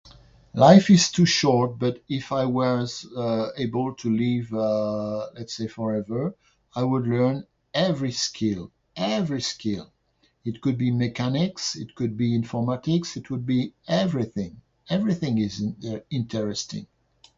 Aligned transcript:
Life 0.55 0.89
is 0.89 1.11
too 1.11 1.27
short, 1.27 1.77
but 1.77 2.01
if 2.09 2.31
I 2.31 2.45
was 2.45 3.05
able 3.57 3.93
to 3.97 4.09
live 4.09 4.51
I'd 5.37 5.51
say 5.51 5.67
forever, 5.67 6.33
I 6.75 6.81
would 6.83 7.05
learn 7.05 7.45
every 7.71 8.11
skill, 8.11 8.71
every 8.95 9.41
skill; 9.41 9.91
it 10.43 10.59
could 10.59 10.79
be 10.79 10.89
mechanics; 10.89 11.75
it 11.75 11.93
could 11.93 12.17
be 12.17 12.35
informatics; 12.35 13.15
it 13.15 13.29
would 13.29 13.45
be 13.45 13.73
everything. 13.87 14.61
Everything 14.89 15.37
is 15.37 15.61
interesting. 16.09 16.87